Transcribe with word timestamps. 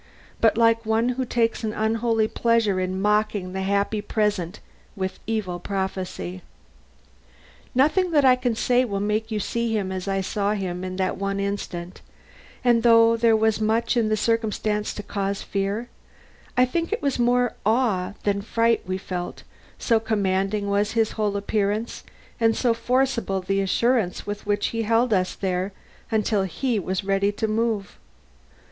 but 0.39 0.57
like 0.57 0.83
one 0.83 1.09
who 1.09 1.23
takes 1.23 1.63
an 1.63 1.73
unholy 1.73 2.27
pleasure 2.27 2.79
in 2.79 2.99
mocking 2.99 3.53
the 3.53 3.61
happy 3.61 4.01
present 4.01 4.59
with 4.95 5.19
evil 5.27 5.59
prophecy. 5.59 6.41
Nothing 7.75 8.09
that 8.09 8.25
I 8.25 8.35
can 8.35 8.55
say 8.55 8.83
will 8.83 8.99
make 8.99 9.29
you 9.29 9.39
see 9.39 9.71
him 9.77 9.91
as 9.91 10.07
I 10.07 10.21
saw 10.21 10.53
him 10.53 10.83
in 10.83 10.95
that 10.95 11.17
one 11.17 11.39
instant, 11.39 12.01
and 12.63 12.81
though 12.81 13.15
there 13.15 13.35
was 13.35 13.61
much 13.61 13.95
in 13.95 14.09
the 14.09 14.17
circumstance 14.17 14.91
to 14.95 15.03
cause 15.03 15.43
fear, 15.43 15.87
I 16.57 16.65
think 16.65 16.91
it 16.91 17.03
was 17.03 17.19
more 17.19 17.53
awe 17.63 18.13
than 18.23 18.41
fright 18.41 18.81
we 18.87 18.97
felt, 18.97 19.43
so 19.77 19.99
commanding 19.99 20.67
was 20.67 20.93
his 20.93 21.11
whole 21.11 21.37
appearance 21.37 22.03
and 22.39 22.57
so 22.57 22.73
forcible 22.73 23.39
the 23.41 23.61
assurance 23.61 24.25
with 24.25 24.47
which 24.47 24.69
he 24.69 24.81
held 24.81 25.13
us 25.13 25.35
there 25.35 25.73
till 26.23 26.41
he 26.45 26.79
was 26.79 27.03
ready 27.03 27.31
to 27.33 27.47
move. 27.47 27.99